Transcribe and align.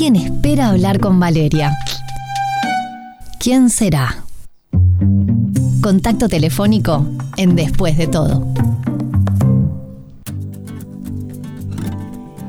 Alguien 0.00 0.14
espera 0.14 0.68
hablar 0.68 1.00
con 1.00 1.18
Valeria. 1.18 1.76
¿Quién 3.40 3.68
será? 3.68 4.22
Contacto 5.82 6.28
telefónico 6.28 7.04
en 7.36 7.56
Después 7.56 7.98
de 7.98 8.06
todo. 8.06 8.46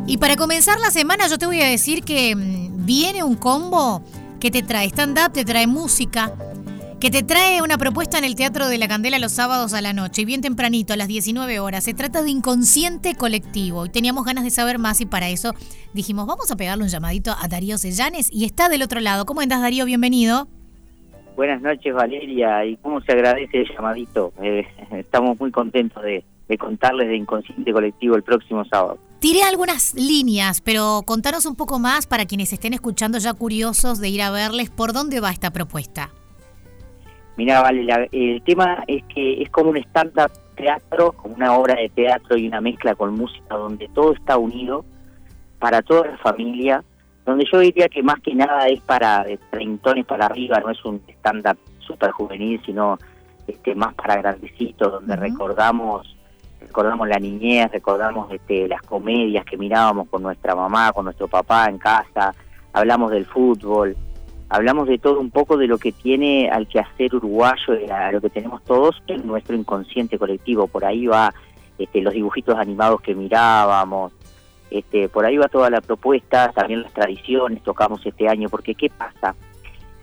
Y 0.06 0.18
para 0.18 0.36
comenzar 0.36 0.80
la 0.80 0.92
semana 0.92 1.28
yo 1.28 1.40
te 1.40 1.48
voy 1.48 1.60
a 1.62 1.66
decir 1.66 2.04
que 2.04 2.36
mm, 2.36 2.86
viene 2.86 3.24
un 3.24 3.34
combo 3.34 4.04
que 4.40 4.52
te 4.52 4.62
trae 4.62 4.86
stand-up, 4.86 5.34
te 5.34 5.44
trae 5.44 5.66
música, 5.66 6.32
que 7.00 7.12
te 7.12 7.24
trae 7.24 7.62
una 7.62 7.78
propuesta 7.78 8.18
en 8.18 8.26
el 8.26 8.36
Teatro 8.36 8.68
de 8.68 8.78
la 8.78 8.90
Candela 8.90 9.20
los 9.20 9.32
sábados 9.32 9.74
a 9.74 9.80
la 9.80 9.94
noche, 9.94 10.24
y 10.24 10.26
bien 10.26 10.42
tempranito, 10.42 10.92
a 10.92 10.98
las 10.98 11.08
19 11.08 11.60
horas. 11.62 11.86
Se 11.86 11.94
trata 11.94 12.22
de 12.24 12.30
Inconsciente 12.30 13.16
Colectivo 13.16 13.86
y 13.86 13.90
teníamos 13.90 14.26
ganas 14.26 14.44
de 14.44 14.50
saber 14.50 14.80
más 14.80 15.00
y 15.00 15.06
para 15.06 15.30
eso 15.30 15.54
dijimos, 15.94 16.28
vamos 16.28 16.52
a 16.52 16.58
pegarle 16.58 16.84
un 16.84 16.90
llamadito 16.90 17.32
a 17.40 17.48
Darío 17.48 17.78
Sellanes 17.78 18.30
y 18.34 18.44
está 18.44 18.68
del 18.68 18.82
otro 18.82 19.00
lado. 19.00 19.26
¿Cómo 19.26 19.40
andas, 19.40 19.62
Darío? 19.62 19.86
Bienvenido. 19.86 20.50
Buenas 21.38 21.62
noches, 21.62 21.94
Valeria, 21.94 22.66
y 22.66 22.76
cómo 22.78 23.00
se 23.00 23.14
agradece 23.14 23.62
el 23.62 23.70
llamadito. 23.74 24.34
Eh, 24.44 24.68
estamos 24.92 25.40
muy 25.40 25.52
contentos 25.52 26.04
de, 26.04 26.26
de 26.50 26.58
contarles 26.58 27.08
de 27.08 27.16
Inconsciente 27.16 27.72
Colectivo 27.72 28.16
el 28.16 28.24
próximo 28.24 28.66
sábado. 28.66 28.98
Tiré 29.20 29.44
algunas 29.44 29.94
líneas, 29.94 30.60
pero 30.60 31.04
contanos 31.06 31.46
un 31.46 31.56
poco 31.56 31.80
más 31.80 32.08
para 32.08 32.26
quienes 32.26 32.52
estén 32.52 32.74
escuchando 32.74 33.20
ya 33.20 33.34
curiosos 33.34 34.00
de 34.00 34.10
ir 34.10 34.22
a 34.22 34.32
verles 34.32 34.70
por 34.70 34.92
dónde 34.92 35.22
va 35.22 35.32
esta 35.32 35.52
propuesta. 35.52 36.10
Mira, 37.40 37.62
vale, 37.62 37.88
el 38.12 38.42
tema 38.42 38.84
es 38.86 39.02
que 39.06 39.42
es 39.42 39.50
como 39.50 39.70
un 39.70 39.78
stand-up 39.78 40.30
teatro, 40.58 41.14
como 41.14 41.36
una 41.36 41.58
obra 41.58 41.76
de 41.76 41.88
teatro 41.88 42.36
y 42.36 42.46
una 42.46 42.60
mezcla 42.60 42.96
con 42.96 43.16
música 43.16 43.56
donde 43.56 43.88
todo 43.96 44.12
está 44.12 44.38
unido 44.38 44.84
para 45.58 45.82
toda 45.82 46.08
la 46.08 46.18
familia, 46.18 46.84
donde 47.26 47.46
yo 47.50 47.60
diría 47.60 47.88
que 47.88 48.04
más 48.04 48.20
que 48.20 48.36
nada 48.36 48.68
es 48.68 48.82
para 48.82 49.24
de 49.24 49.38
treintones 49.52 50.06
para 50.06 50.26
arriba, 50.26 50.60
no 50.60 50.70
es 50.70 50.84
un 50.84 51.02
stand-up 51.08 51.58
súper 51.80 52.12
juvenil, 52.12 52.62
sino 52.66 53.00
este 53.48 53.74
más 53.74 53.94
para 53.94 54.18
grandecitos, 54.18 54.92
donde 54.92 55.16
recordamos 55.16 56.14
recordamos 56.60 57.08
la 57.08 57.20
niñez, 57.20 57.72
recordamos 57.72 58.30
este, 58.34 58.68
las 58.68 58.82
comedias 58.82 59.46
que 59.46 59.56
mirábamos 59.56 60.10
con 60.10 60.24
nuestra 60.24 60.56
mamá, 60.56 60.92
con 60.92 61.06
nuestro 61.06 61.30
papá 61.30 61.68
en 61.70 61.78
casa, 61.78 62.34
hablamos 62.74 63.12
del 63.12 63.26
fútbol, 63.26 63.96
hablamos 64.50 64.88
de 64.88 64.98
todo 64.98 65.20
un 65.20 65.30
poco 65.30 65.58
de 65.58 65.68
lo 65.68 65.78
que 65.78 65.92
tiene 65.92 66.50
al 66.50 66.68
quehacer 66.68 67.16
uruguayo, 67.16 67.74
de 67.74 67.92
a 67.92 68.12
lo 68.12 68.20
que 68.20 68.30
tenemos 68.30 68.64
todos 68.64 69.02
en 69.08 69.26
nuestro 69.26 69.56
inconsciente 69.56 70.18
colectivo. 70.18 70.68
Por 70.68 70.84
ahí 70.84 71.08
va 71.08 71.34
este, 71.78 72.02
los 72.02 72.14
dibujitos 72.14 72.58
animados 72.58 73.02
que 73.02 73.16
mirábamos, 73.16 74.12
este, 74.72 75.08
por 75.10 75.26
ahí 75.26 75.38
va 75.38 75.48
toda 75.48 75.70
la 75.70 75.82
propuesta, 75.82 76.52
también 76.52 76.84
las 76.84 76.94
tradiciones, 76.94 77.64
tocamos 77.64 78.06
este 78.06 78.28
año, 78.28 78.50
porque 78.50 78.76
¿qué 78.76 78.90
pasa? 78.90 79.36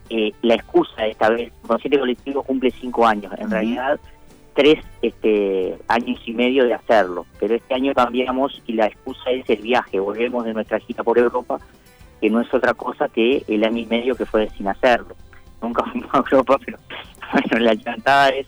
Eh, 0.09 0.31
la 0.41 0.55
excusa 0.55 1.05
esta 1.05 1.29
vez, 1.29 1.51
Inconsciente 1.63 1.99
Colectivo 1.99 2.43
cumple 2.43 2.71
cinco 2.71 3.05
años, 3.05 3.33
en 3.37 3.51
realidad 3.51 3.99
tres 4.53 4.83
este, 5.01 5.77
años 5.87 6.19
y 6.25 6.33
medio 6.33 6.65
de 6.65 6.73
hacerlo, 6.73 7.25
pero 7.39 7.55
este 7.55 7.75
año 7.75 7.93
cambiamos 7.93 8.61
y 8.65 8.73
la 8.73 8.87
excusa 8.87 9.29
es 9.29 9.47
el 9.49 9.61
viaje, 9.61 9.99
volvemos 9.99 10.45
de 10.45 10.53
nuestra 10.53 10.79
gira 10.79 11.03
por 11.03 11.19
Europa 11.19 11.59
que 12.21 12.29
no 12.29 12.41
es 12.41 12.53
otra 12.53 12.73
cosa 12.73 13.09
que 13.09 13.43
el 13.47 13.63
año 13.63 13.79
y 13.79 13.85
medio 13.85 14.15
que 14.15 14.25
fue 14.25 14.49
sin 14.57 14.67
hacerlo. 14.67 15.15
Nunca 15.61 15.83
fuimos 15.91 16.09
a 16.13 16.17
Europa, 16.17 16.57
pero 16.63 16.79
bueno, 17.33 17.65
la 17.65 17.77
chantada 17.77 18.29
es 18.29 18.47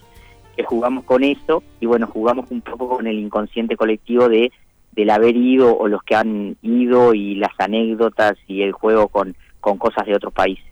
que 0.55 0.63
jugamos 0.63 1.03
con 1.05 1.23
eso 1.23 1.63
y 1.79 1.85
bueno, 1.85 2.07
jugamos 2.07 2.49
un 2.51 2.61
poco 2.61 2.89
con 2.89 3.07
el 3.07 3.19
inconsciente 3.19 3.75
colectivo 3.75 4.29
de 4.29 4.51
del 4.91 5.11
haber 5.11 5.37
ido 5.37 5.77
o 5.77 5.87
los 5.87 6.03
que 6.03 6.15
han 6.15 6.57
ido 6.61 7.13
y 7.13 7.35
las 7.35 7.51
anécdotas 7.59 8.37
y 8.47 8.63
el 8.63 8.71
juego 8.71 9.07
con, 9.07 9.35
con 9.61 9.77
cosas 9.77 10.05
de 10.05 10.15
otros 10.15 10.33
países. 10.33 10.65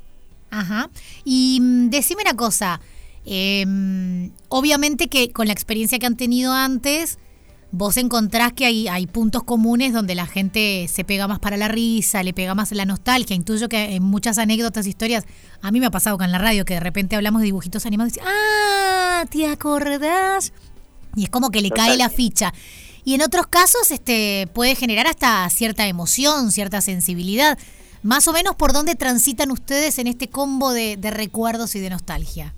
Ajá. 0.50 0.90
Y 1.24 1.60
mm, 1.62 1.90
decime 1.90 2.24
una 2.24 2.36
cosa, 2.36 2.82
eh, 3.26 3.66
obviamente 4.50 5.08
que 5.08 5.32
con 5.32 5.48
la 5.48 5.54
experiencia 5.54 6.00
que 6.00 6.08
han 6.08 6.18
tenido 6.18 6.52
antes, 6.52 7.20
vos 7.72 7.98
encontrás 7.98 8.54
que 8.54 8.66
hay, 8.66 8.88
hay 8.88 9.08
puntos 9.08 9.44
comunes 9.44 9.94
donde 9.94 10.16
la 10.16 10.26
gente 10.26 10.88
se 10.88 11.04
pega 11.04 11.28
más 11.28 11.40
para 11.40 11.58
la 11.58 11.68
risa, 11.68 12.24
le 12.24 12.34
pega 12.34 12.56
más 12.56 12.72
la 12.72 12.86
nostalgia. 12.86 13.36
Intuyo 13.36 13.70
que 13.70 13.96
en 13.96 14.04
muchas 14.04 14.38
anécdotas, 14.38 14.88
historias, 14.88 15.26
a 15.62 15.72
mí 15.72 15.80
me 15.80 15.88
ha 15.88 15.92
pasado 15.92 16.18
con 16.18 16.32
la 16.32 16.38
radio 16.38 16.66
que 16.66 16.76
de 16.76 16.80
repente 16.80 17.16
hablamos 17.16 17.42
de 17.42 17.46
dibujitos 17.46 17.86
animados 17.86 18.18
y 18.18 18.20
ah, 18.26 19.26
¿te 19.30 19.48
acordás? 19.48 20.54
Y 21.16 21.24
es 21.24 21.30
como 21.30 21.50
que 21.50 21.62
le 21.62 21.72
cae 21.72 21.98
la 21.98 22.10
ficha. 22.10 22.54
Y 23.04 23.14
en 23.14 23.22
otros 23.22 23.48
casos 23.48 23.92
este, 23.92 24.50
puede 24.54 24.76
generar 24.76 25.08
hasta 25.08 25.50
cierta 25.50 25.88
emoción, 25.88 26.52
cierta 26.52 26.82
sensibilidad. 26.82 27.58
Más 28.04 28.28
o 28.28 28.34
menos 28.34 28.56
por 28.56 28.74
dónde 28.74 28.96
transitan 28.96 29.50
ustedes 29.52 29.98
en 29.98 30.08
este 30.08 30.30
combo 30.30 30.72
de 30.72 31.12
recuerdos 31.12 31.76
y 31.76 31.80
de 31.80 31.90
nostalgia. 31.90 32.57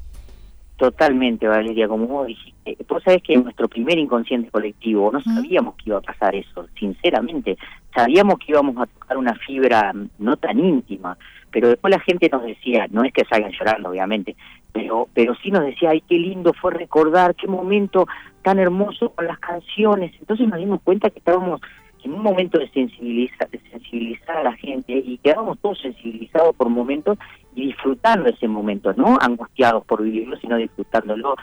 Totalmente, 0.80 1.46
Valeria, 1.46 1.90
como 1.90 2.08
vos 2.08 2.28
dijiste. 2.28 2.78
Vos 2.88 3.04
sabés 3.04 3.22
que 3.22 3.34
en 3.34 3.44
nuestro 3.44 3.68
primer 3.68 4.00
inconsciente 4.00 4.50
colectivo 4.50 5.12
no 5.12 5.20
sabíamos 5.20 5.76
que 5.76 5.90
iba 5.90 5.98
a 5.98 6.02
pasar 6.02 6.34
eso, 6.34 6.68
sinceramente. 6.80 7.58
Sabíamos 7.94 8.40
que 8.40 8.54
íbamos 8.54 8.78
a 8.78 8.86
tocar 8.86 9.18
una 9.18 9.36
fibra 9.36 9.92
no 10.20 10.38
tan 10.38 10.58
íntima, 10.58 11.18
pero 11.52 11.68
después 11.68 11.92
la 11.92 12.00
gente 12.00 12.30
nos 12.32 12.44
decía, 12.44 12.88
no 12.92 13.04
es 13.04 13.12
que 13.12 13.26
salgan 13.26 13.52
llorando, 13.52 13.90
obviamente, 13.90 14.38
pero, 14.72 15.10
pero 15.14 15.36
sí 15.44 15.52
nos 15.52 15.66
decía, 15.66 15.90
ay, 15.90 16.02
qué 16.08 16.16
lindo 16.16 16.54
fue 16.54 16.72
recordar, 16.72 17.36
qué 17.36 17.48
momento 17.48 18.08
tan 18.42 18.58
hermoso 18.58 19.10
con 19.10 19.28
las 19.28 19.40
canciones. 19.40 20.14
Entonces 20.18 20.48
nos 20.48 20.60
dimos 20.60 20.80
cuenta 20.82 21.10
que 21.10 21.20
estábamos 21.20 21.60
en 22.04 22.14
un 22.14 22.22
momento 22.22 22.58
de 22.58 22.70
sensibilizar, 22.70 23.50
de 23.50 23.60
sensibilizar 23.72 24.38
a 24.38 24.44
la 24.44 24.54
gente 24.54 24.94
y 24.94 25.18
quedamos 25.18 25.60
todos 25.60 25.80
sensibilizados 25.82 26.56
por 26.56 26.70
momentos 26.70 27.18
y 27.56 27.68
disfrutando 27.68 28.30
ese 28.30 28.48
momento, 28.48 28.94
no 28.94 29.18
angustiados 29.20 29.86
por 29.86 30.04
vivirlo, 30.04 30.38
sino 30.38 30.58
disfrutándolo. 30.58 31.36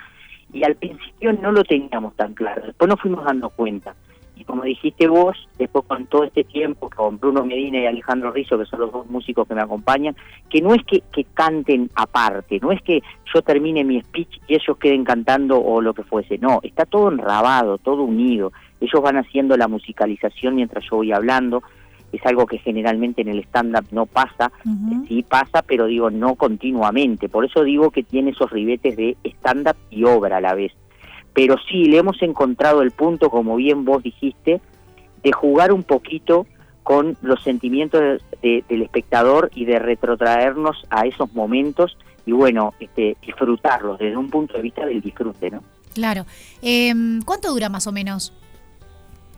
Y 0.53 0.63
al 0.63 0.75
principio 0.75 1.33
no 1.33 1.51
lo 1.51 1.63
teníamos 1.63 2.15
tan 2.15 2.33
claro, 2.33 2.63
después 2.65 2.89
nos 2.89 2.99
fuimos 2.99 3.23
dando 3.25 3.49
cuenta. 3.49 3.95
Y 4.39 4.43
como 4.43 4.63
dijiste 4.63 5.07
vos, 5.07 5.35
después 5.57 5.85
con 5.85 6.05
todo 6.05 6.23
este 6.23 6.43
tiempo, 6.43 6.89
con 6.95 7.19
Bruno 7.19 7.45
Medina 7.45 7.79
y 7.79 7.85
Alejandro 7.85 8.31
Rizzo, 8.31 8.57
que 8.57 8.65
son 8.65 8.81
los 8.81 8.91
dos 8.91 9.07
músicos 9.07 9.47
que 9.47 9.55
me 9.55 9.61
acompañan, 9.61 10.15
que 10.49 10.61
no 10.61 10.73
es 10.73 10.83
que, 10.83 11.01
que 11.11 11.23
canten 11.33 11.89
aparte, 11.95 12.59
no 12.61 12.71
es 12.71 12.81
que 12.81 13.01
yo 13.33 13.41
termine 13.41 13.83
mi 13.83 13.99
speech 14.01 14.39
y 14.47 14.55
ellos 14.55 14.77
queden 14.77 15.03
cantando 15.03 15.59
o 15.59 15.81
lo 15.81 15.93
que 15.93 16.03
fuese, 16.03 16.37
no, 16.37 16.59
está 16.63 16.85
todo 16.85 17.11
enrabado, 17.11 17.77
todo 17.77 18.03
unido. 18.03 18.51
Ellos 18.79 19.01
van 19.01 19.17
haciendo 19.17 19.57
la 19.57 19.67
musicalización 19.67 20.55
mientras 20.55 20.85
yo 20.89 20.97
voy 20.97 21.11
hablando, 21.11 21.63
es 22.11 22.25
algo 22.25 22.45
que 22.45 22.57
generalmente 22.59 23.21
en 23.21 23.29
el 23.29 23.39
stand-up 23.39 23.85
no 23.91 24.05
pasa, 24.05 24.51
sí 25.07 25.23
pasa, 25.23 25.61
pero 25.61 25.87
digo, 25.87 26.09
no 26.09 26.35
continuamente. 26.35 27.27
Por 27.27 27.45
eso 27.45 27.63
digo 27.63 27.91
que 27.91 28.03
tiene 28.03 28.31
esos 28.31 28.49
ribetes 28.51 28.95
de 28.95 29.17
stand-up 29.23 29.75
y 29.89 30.03
obra 30.03 30.37
a 30.37 30.41
la 30.41 30.53
vez. 30.53 30.71
Pero 31.37 31.55
sí, 31.69 31.85
le 31.85 31.99
hemos 31.99 32.19
encontrado 32.23 32.81
el 32.81 32.89
punto, 32.89 33.29
como 33.29 33.57
bien 33.57 33.85
vos 33.85 34.01
dijiste, 34.01 34.59
de 35.21 35.31
jugar 35.31 35.71
un 35.71 35.83
poquito 35.83 36.47
con 36.81 37.15
los 37.21 37.43
sentimientos 37.43 38.23
del 38.41 38.81
espectador 38.81 39.51
y 39.53 39.65
de 39.65 39.77
retrotraernos 39.77 40.83
a 40.89 41.05
esos 41.05 41.31
momentos 41.35 41.95
y 42.25 42.31
bueno, 42.31 42.73
este, 42.79 43.17
disfrutarlos 43.21 43.99
desde 43.99 44.17
un 44.17 44.31
punto 44.31 44.55
de 44.55 44.63
vista 44.63 44.83
del 44.87 44.99
disfrute, 44.99 45.51
¿no? 45.51 45.61
Claro. 45.93 46.25
Em, 46.63 47.21
¿Cuánto 47.21 47.51
dura 47.51 47.69
más 47.69 47.85
o 47.85 47.91
menos? 47.91 48.33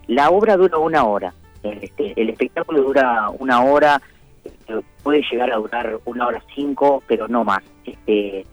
La 0.07 0.29
obra 0.29 0.55
dura 0.55 0.77
una 0.77 1.03
hora. 1.03 1.33
Este, 1.63 2.13
el 2.15 2.29
espectáculo 2.29 2.81
dura 2.81 3.29
una 3.39 3.61
hora, 3.61 4.01
este, 4.45 4.75
puede 5.03 5.21
llegar 5.29 5.51
a 5.51 5.57
durar 5.57 5.99
una 6.05 6.27
hora 6.27 6.41
cinco, 6.55 7.03
pero 7.07 7.27
no 7.27 7.43
más, 7.43 7.61
este, 7.83 8.45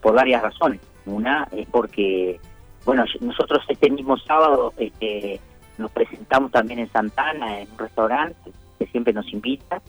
por 0.00 0.14
varias 0.14 0.40
razones. 0.40 0.80
Una 1.04 1.46
es 1.52 1.66
porque, 1.66 2.40
bueno, 2.84 3.04
nosotros 3.20 3.62
este 3.68 3.90
mismo 3.90 4.16
sábado 4.18 4.72
este, 4.76 5.40
nos 5.78 5.90
presentamos 5.90 6.50
también 6.52 6.80
en 6.80 6.90
Santana, 6.90 7.60
en 7.60 7.70
un 7.70 7.78
restaurante 7.78 8.52
que 8.78 8.86
siempre 8.86 9.12
nos 9.12 9.32
invita, 9.32 9.80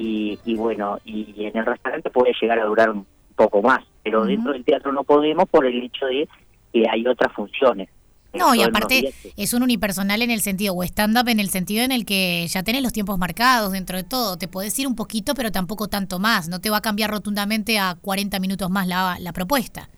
y, 0.00 0.38
bueno, 0.54 1.00
y 1.04 1.34
en 1.44 1.56
el 1.56 1.66
restaurante 1.66 2.08
puede 2.10 2.32
llegar 2.40 2.60
a 2.60 2.64
durar 2.64 2.90
un 2.90 3.04
poco 3.34 3.60
más, 3.62 3.80
pero 4.04 4.24
dentro 4.24 4.52
del 4.52 4.64
teatro 4.64 4.92
no 4.92 5.02
podemos 5.02 5.48
por 5.48 5.66
el 5.66 5.82
hecho 5.82 6.06
de 6.06 6.28
que 6.72 6.84
hay 6.88 7.04
otras 7.06 7.32
funciones. 7.32 7.88
No, 8.32 8.54
y 8.54 8.62
aparte 8.62 9.12
es 9.36 9.54
un 9.54 9.62
unipersonal 9.62 10.22
en 10.22 10.30
el 10.30 10.40
sentido, 10.40 10.74
o 10.74 10.84
stand-up 10.84 11.28
en 11.28 11.40
el 11.40 11.48
sentido 11.48 11.82
en 11.82 11.90
el 11.90 12.04
que 12.04 12.46
ya 12.46 12.62
tenés 12.62 12.82
los 12.82 12.92
tiempos 12.92 13.18
marcados 13.18 13.72
dentro 13.72 13.96
de 13.96 14.04
todo. 14.04 14.36
Te 14.36 14.46
podés 14.46 14.78
ir 14.78 14.86
un 14.86 14.94
poquito, 14.94 15.34
pero 15.34 15.50
tampoco 15.50 15.88
tanto 15.88 16.18
más. 16.18 16.48
No 16.48 16.60
te 16.60 16.70
va 16.70 16.76
a 16.76 16.82
cambiar 16.82 17.10
rotundamente 17.10 17.78
a 17.78 17.96
40 18.00 18.38
minutos 18.38 18.70
más 18.70 18.86
la, 18.86 19.16
la 19.18 19.32
propuesta. 19.32 19.88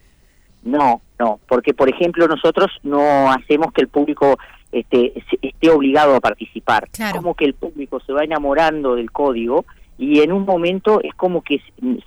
No, 0.63 1.03
no, 1.21 1.39
porque 1.47 1.75
por 1.75 1.91
ejemplo 1.91 2.27
nosotros 2.27 2.71
no 2.83 3.31
hacemos 3.31 3.73
que 3.75 3.83
el 3.83 3.89
público 3.89 4.39
esté, 4.73 5.13
esté 5.43 5.71
obligado 5.71 6.17
a 6.17 6.21
participar. 6.21 6.89
Claro. 6.91 7.19
Como 7.19 7.35
que 7.35 7.45
el 7.45 7.53
público 7.53 8.01
se 8.01 8.15
va 8.15 8.25
enamorando 8.25 8.95
del 8.95 9.13
código 9.13 9.67
y 9.99 10.21
en 10.21 10.33
un 10.33 10.47
momento 10.47 11.03
es 11.03 11.15
como 11.15 11.43
que 11.43 11.61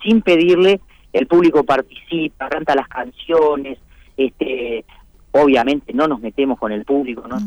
sin 0.04 0.24
pedirle 0.24 0.81
el 1.13 1.27
público 1.27 1.63
participa, 1.63 2.50
canta 2.50 2.74
las 2.74 2.88
canciones, 2.88 3.77
este 4.18 4.83
obviamente 5.30 5.94
no 5.94 6.07
nos 6.07 6.19
metemos 6.19 6.57
con 6.57 6.71
el 6.71 6.83
público, 6.86 7.27
no, 7.27 7.38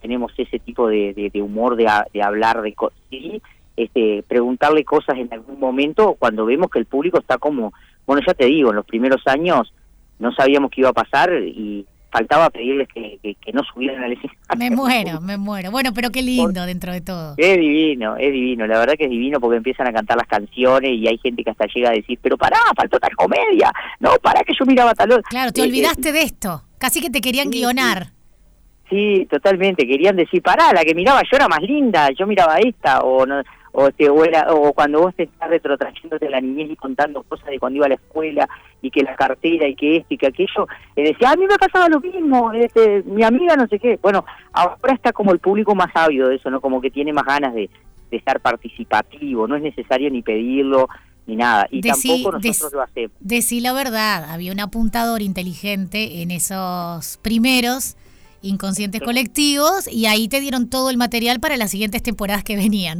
tenemos 0.00 0.32
ese 0.36 0.58
tipo 0.58 0.88
de, 0.88 1.30
humor 1.42 1.76
de, 1.76 2.22
hablar 2.22 2.60
de 2.62 2.74
sí, 3.10 3.40
este, 3.76 4.24
preguntarle 4.26 4.84
cosas 4.84 5.16
en 5.18 5.32
algún 5.32 5.58
momento 5.58 6.16
cuando 6.18 6.46
vemos 6.46 6.70
que 6.70 6.78
el 6.78 6.86
público 6.86 7.18
está 7.18 7.36
como, 7.36 7.74
bueno, 8.06 8.22
ya 8.26 8.32
te 8.32 8.46
digo, 8.46 8.70
en 8.70 8.76
los 8.76 8.86
primeros 8.86 9.26
años 9.26 9.74
no 10.18 10.32
sabíamos 10.32 10.70
qué 10.70 10.80
iba 10.80 10.90
a 10.90 10.94
pasar 10.94 11.32
y 11.32 11.86
faltaba 12.14 12.48
pedirles 12.48 12.86
que, 12.94 13.18
que, 13.20 13.52
no 13.52 13.62
subieran 13.64 14.04
al 14.04 14.12
escenario. 14.12 14.38
Me 14.56 14.70
muero, 14.70 15.20
me 15.20 15.36
muero. 15.36 15.72
Bueno, 15.72 15.92
pero 15.92 16.10
qué 16.10 16.22
lindo 16.22 16.64
dentro 16.64 16.92
de 16.92 17.00
todo. 17.00 17.34
Es 17.36 17.56
divino, 17.58 18.16
es 18.16 18.32
divino. 18.32 18.68
La 18.68 18.78
verdad 18.78 18.94
que 18.96 19.04
es 19.04 19.10
divino 19.10 19.40
porque 19.40 19.56
empiezan 19.56 19.88
a 19.88 19.92
cantar 19.92 20.16
las 20.16 20.28
canciones 20.28 20.92
y 20.92 21.08
hay 21.08 21.18
gente 21.18 21.42
que 21.42 21.50
hasta 21.50 21.66
llega 21.66 21.90
a 21.90 21.92
decir, 21.92 22.16
pero 22.22 22.38
pará, 22.38 22.58
faltó 22.76 23.00
tal 23.00 23.16
comedia. 23.16 23.72
No, 23.98 24.10
pará 24.22 24.42
que 24.44 24.54
yo 24.56 24.64
miraba 24.64 24.94
tal 24.94 25.10
otro. 25.10 25.24
Claro, 25.28 25.50
te 25.50 25.62
eh, 25.62 25.64
olvidaste 25.64 26.10
eh, 26.10 26.12
de 26.12 26.22
esto. 26.22 26.62
Casi 26.78 27.00
que 27.00 27.10
te 27.10 27.20
querían 27.20 27.50
guionar. 27.50 28.04
Sí. 28.04 28.12
Totalmente. 29.28 29.86
Querían 29.86 30.16
decir, 30.16 30.42
pará, 30.42 30.72
la 30.72 30.84
que 30.84 30.94
miraba 30.94 31.22
yo 31.22 31.36
era 31.36 31.48
más 31.48 31.60
linda, 31.60 32.10
yo 32.10 32.26
miraba 32.26 32.58
esta, 32.58 33.00
o 33.00 33.26
no 33.26 33.42
o, 33.76 33.90
te, 33.90 34.08
o, 34.08 34.72
cuando 34.72 35.00
vos 35.00 35.14
te 35.16 35.24
estás 35.24 35.50
retrotrayéndote 35.50 36.30
la 36.30 36.40
niñez 36.40 36.70
y 36.70 36.76
contando 36.76 37.24
cosas 37.24 37.46
de 37.46 37.58
cuando 37.58 37.78
iba 37.78 37.86
a 37.86 37.88
la 37.88 37.96
escuela 37.96 38.48
y 38.80 38.90
que 38.90 39.02
la 39.02 39.16
cartera 39.16 39.66
y 39.66 39.74
que 39.74 39.96
esto 39.96 40.14
y 40.14 40.16
que 40.16 40.28
aquello, 40.28 40.68
y 40.94 41.02
decía, 41.02 41.32
a 41.32 41.36
mí 41.36 41.44
me 41.44 41.54
ha 41.54 41.58
pasado 41.58 41.88
lo 41.88 42.00
mismo, 42.00 42.52
este, 42.52 43.02
mi 43.02 43.24
amiga 43.24 43.56
no 43.56 43.66
sé 43.66 43.80
qué. 43.80 43.98
Bueno, 44.00 44.24
ahora 44.52 44.94
está 44.94 45.12
como 45.12 45.32
el 45.32 45.40
público 45.40 45.74
más 45.74 45.90
ávido 45.94 46.28
de 46.28 46.36
eso, 46.36 46.50
¿no? 46.50 46.60
Como 46.60 46.80
que 46.80 46.92
tiene 46.92 47.12
más 47.12 47.24
ganas 47.24 47.52
de, 47.52 47.68
de 48.12 48.16
estar 48.16 48.38
participativo, 48.38 49.48
no 49.48 49.56
es 49.56 49.62
necesario 49.62 50.08
ni 50.08 50.22
pedirlo 50.22 50.88
ni 51.26 51.34
nada, 51.34 51.66
y 51.70 51.80
tampoco 51.80 52.32
nosotros 52.32 52.72
lo 52.74 52.82
hacemos. 52.82 53.16
Decí 53.18 53.60
la 53.60 53.72
verdad, 53.72 54.30
había 54.30 54.52
un 54.52 54.60
apuntador 54.60 55.20
inteligente 55.20 56.22
en 56.22 56.30
esos 56.30 57.18
primeros 57.22 57.96
inconscientes 58.44 59.00
colectivos 59.00 59.88
y 59.88 60.06
ahí 60.06 60.28
te 60.28 60.40
dieron 60.40 60.68
todo 60.68 60.90
el 60.90 60.96
material 60.96 61.40
para 61.40 61.56
las 61.56 61.70
siguientes 61.70 62.02
temporadas 62.02 62.44
que 62.44 62.56
venían. 62.56 62.98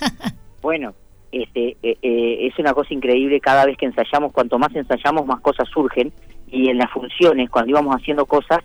bueno, 0.62 0.94
este, 1.32 1.76
eh, 1.82 1.98
eh, 2.02 2.46
es 2.46 2.58
una 2.58 2.72
cosa 2.72 2.94
increíble 2.94 3.40
cada 3.40 3.66
vez 3.66 3.76
que 3.76 3.86
ensayamos, 3.86 4.32
cuanto 4.32 4.58
más 4.58 4.74
ensayamos 4.74 5.26
más 5.26 5.40
cosas 5.40 5.68
surgen 5.68 6.12
y 6.48 6.68
en 6.70 6.78
las 6.78 6.90
funciones 6.90 7.50
cuando 7.50 7.70
íbamos 7.70 7.94
haciendo 7.94 8.26
cosas 8.26 8.60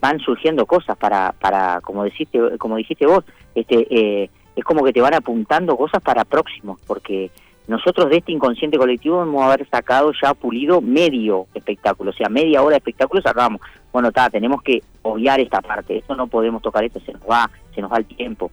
van 0.00 0.18
surgiendo 0.20 0.66
cosas 0.66 0.96
para, 0.96 1.32
para 1.32 1.80
como 1.80 2.04
dijiste, 2.04 2.38
como 2.58 2.76
dijiste 2.76 3.06
vos, 3.06 3.24
este, 3.54 3.86
eh, 3.90 4.30
es 4.54 4.64
como 4.64 4.84
que 4.84 4.92
te 4.92 5.00
van 5.00 5.14
apuntando 5.14 5.76
cosas 5.76 6.02
para 6.02 6.24
próximos, 6.24 6.80
porque 6.86 7.30
nosotros 7.68 8.10
de 8.10 8.18
este 8.18 8.32
inconsciente 8.32 8.78
colectivo 8.78 9.22
hemos 9.22 9.42
haber 9.42 9.68
sacado 9.68 10.12
ya 10.22 10.34
pulido 10.34 10.80
medio 10.80 11.46
espectáculo, 11.54 12.10
o 12.10 12.14
sea, 12.14 12.28
media 12.28 12.62
hora 12.62 12.74
de 12.74 12.78
espectáculo 12.78 13.22
sacamos. 13.22 13.60
Bueno, 13.96 14.08
está, 14.08 14.28
tenemos 14.28 14.60
que 14.60 14.82
obviar 15.00 15.40
esta 15.40 15.62
parte, 15.62 15.96
esto 15.96 16.14
no 16.14 16.26
podemos 16.26 16.60
tocar 16.60 16.84
esto, 16.84 17.00
se 17.00 17.14
nos 17.14 17.22
va, 17.22 17.50
se 17.74 17.80
nos 17.80 17.90
va 17.90 17.96
el 17.96 18.04
tiempo. 18.04 18.50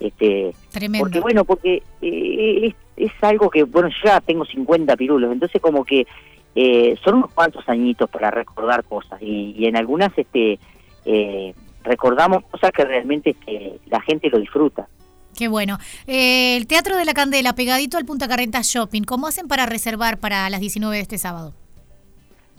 Este, 0.00 0.52
Tremendo. 0.72 1.04
Porque 1.04 1.20
bueno, 1.20 1.44
porque 1.44 1.84
eh, 2.02 2.74
es, 2.96 3.12
algo 3.20 3.50
que, 3.50 3.62
bueno, 3.62 3.88
yo 3.88 3.94
ya 4.06 4.20
tengo 4.20 4.44
50 4.44 4.96
pirulos, 4.96 5.30
entonces 5.30 5.62
como 5.62 5.84
que 5.84 6.08
eh, 6.56 6.98
son 7.04 7.18
unos 7.18 7.32
cuantos 7.32 7.68
añitos 7.68 8.10
para 8.10 8.32
recordar 8.32 8.82
cosas 8.82 9.22
y, 9.22 9.64
en 9.64 9.76
algunas 9.76 10.10
este 10.18 10.58
eh, 11.04 11.54
recordamos 11.84 12.42
cosas 12.46 12.72
que 12.72 12.84
realmente 12.84 13.30
este, 13.30 13.78
la 13.86 14.00
gente 14.00 14.28
lo 14.28 14.40
disfruta. 14.40 14.88
Qué 15.36 15.46
bueno. 15.46 15.78
Eh, 16.08 16.56
el 16.56 16.66
Teatro 16.66 16.96
de 16.96 17.04
la 17.04 17.14
Candela, 17.14 17.54
pegadito 17.54 17.96
al 17.96 18.06
Punta 18.06 18.26
Carreta 18.26 18.62
Shopping, 18.64 19.02
¿cómo 19.02 19.28
hacen 19.28 19.46
para 19.46 19.66
reservar 19.66 20.18
para 20.18 20.50
las 20.50 20.58
19 20.58 20.96
de 20.96 21.02
este 21.02 21.16
sábado? 21.16 21.54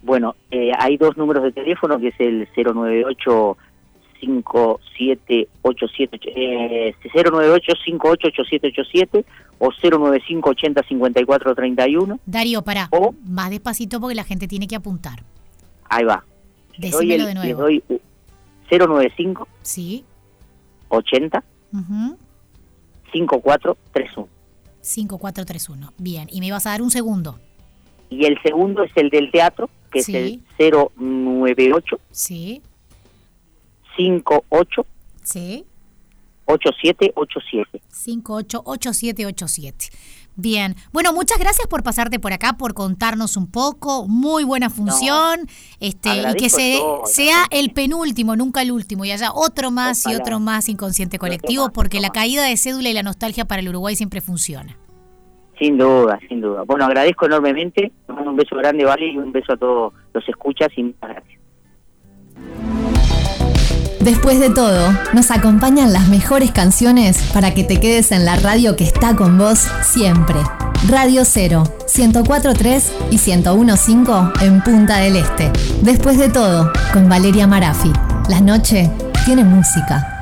Bueno, 0.03 0.35
eh, 0.49 0.71
hay 0.77 0.97
dos 0.97 1.15
números 1.17 1.43
de 1.43 1.51
teléfono, 1.51 1.99
que 1.99 2.09
es 2.09 2.15
el 2.19 2.47
098 2.55 3.57
5787 4.19 6.31
eh, 6.35 6.95
098 7.13 7.73
588787 7.85 9.25
o 9.59 9.71
095 9.71 10.49
80 10.49 10.83
54 10.83 11.55
31. 11.55 12.19
Darío, 12.25 12.61
para. 12.61 12.87
O, 12.91 13.13
más 13.25 13.49
despacito 13.49 13.99
porque 13.99 14.15
la 14.15 14.23
gente 14.23 14.47
tiene 14.47 14.67
que 14.67 14.75
apuntar. 14.75 15.23
Ahí 15.89 16.03
va. 16.03 16.23
Decímelo 16.77 17.25
de 17.25 17.33
nuevo. 17.35 17.61
doy 17.61 17.83
095 18.69 19.47
Sí. 19.61 20.03
80 20.89 21.43
5431. 23.11 24.27
5431. 24.81 25.93
Bien, 25.97 26.27
y 26.31 26.39
me 26.39 26.47
ibas 26.47 26.65
a 26.65 26.71
dar 26.71 26.81
un 26.81 26.91
segundo. 26.91 27.39
Y 28.09 28.25
el 28.25 28.41
segundo 28.41 28.83
es 28.83 28.91
el 28.95 29.09
del 29.09 29.31
teatro, 29.31 29.69
que 29.91 29.99
es 29.99 30.09
el 30.09 30.41
098. 30.57 31.99
Sí. 32.11 32.61
58. 33.97 34.85
Sí. 35.23 35.65
8787. 36.45 37.81
588787. 37.91 39.89
Bien, 40.35 40.75
bueno, 40.93 41.11
muchas 41.13 41.37
gracias 41.39 41.67
por 41.67 41.83
pasarte 41.83 42.17
por 42.17 42.31
acá, 42.31 42.53
por 42.53 42.73
contarnos 42.73 43.35
un 43.35 43.47
poco. 43.47 44.07
Muy 44.07 44.43
buena 44.43 44.69
función. 44.69 45.47
este 45.79 46.09
Y 46.09 46.33
que 46.35 46.49
se, 46.49 46.79
sea 47.05 47.45
el 47.51 47.71
penúltimo, 47.71 48.35
nunca 48.35 48.61
el 48.61 48.71
último, 48.71 49.03
y 49.03 49.11
haya 49.11 49.33
otro 49.33 49.71
más 49.71 50.05
y 50.07 50.15
otro 50.15 50.39
más 50.39 50.69
inconsciente 50.69 51.19
colectivo, 51.19 51.71
porque 51.71 51.99
la 51.99 52.11
caída 52.11 52.45
de 52.45 52.55
cédula 52.55 52.89
y 52.89 52.93
la 52.93 53.03
nostalgia 53.03 53.45
para 53.45 53.61
el 53.61 53.69
Uruguay 53.69 53.95
siempre 53.95 54.21
funciona. 54.21 54.77
Sin 55.59 55.77
duda, 55.77 56.19
sin 56.27 56.41
duda. 56.41 56.63
Bueno, 56.63 56.85
agradezco 56.85 57.25
enormemente. 57.25 57.91
Un 58.07 58.35
beso 58.35 58.55
grande, 58.55 58.85
Vale, 58.85 59.07
y 59.07 59.17
un 59.17 59.31
beso 59.31 59.53
a 59.53 59.57
todos 59.57 59.93
los 60.13 60.27
escuchas 60.27 60.69
y 60.75 60.83
muchas 60.83 61.09
gracias. 61.09 61.41
Después 64.01 64.39
de 64.39 64.49
todo, 64.49 64.91
nos 65.13 65.29
acompañan 65.29 65.93
las 65.93 66.09
mejores 66.09 66.51
canciones 66.51 67.29
para 67.33 67.53
que 67.53 67.63
te 67.63 67.79
quedes 67.79 68.11
en 68.11 68.25
la 68.25 68.35
radio 68.35 68.75
que 68.75 68.83
está 68.83 69.15
con 69.15 69.37
vos 69.37 69.59
siempre. 69.83 70.37
Radio 70.89 71.23
0, 71.23 71.63
104.3 71.85 72.91
y 73.11 73.17
101.5 73.17 74.41
en 74.41 74.63
Punta 74.63 74.97
del 74.97 75.17
Este. 75.17 75.51
Después 75.83 76.17
de 76.17 76.29
todo, 76.29 76.71
con 76.91 77.07
Valeria 77.07 77.45
Marafi. 77.45 77.91
La 78.27 78.41
noche 78.41 78.89
tiene 79.23 79.43
música. 79.43 80.20